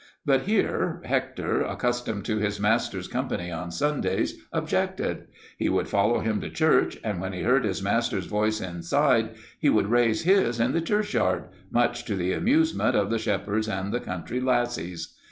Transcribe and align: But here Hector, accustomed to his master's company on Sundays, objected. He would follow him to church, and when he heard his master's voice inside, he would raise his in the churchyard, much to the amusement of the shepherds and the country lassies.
But 0.25 0.47
here 0.47 0.99
Hector, 1.05 1.61
accustomed 1.61 2.25
to 2.25 2.37
his 2.39 2.59
master's 2.59 3.07
company 3.07 3.51
on 3.51 3.69
Sundays, 3.69 4.43
objected. 4.51 5.27
He 5.59 5.69
would 5.69 5.87
follow 5.87 6.21
him 6.21 6.41
to 6.41 6.49
church, 6.49 6.97
and 7.03 7.21
when 7.21 7.33
he 7.33 7.43
heard 7.43 7.65
his 7.65 7.83
master's 7.83 8.25
voice 8.25 8.61
inside, 8.61 9.35
he 9.59 9.69
would 9.69 9.85
raise 9.91 10.23
his 10.23 10.59
in 10.59 10.71
the 10.71 10.81
churchyard, 10.81 11.49
much 11.69 12.03
to 12.05 12.15
the 12.15 12.33
amusement 12.33 12.95
of 12.95 13.11
the 13.11 13.19
shepherds 13.19 13.69
and 13.69 13.93
the 13.93 13.99
country 13.99 14.39
lassies. 14.39 15.13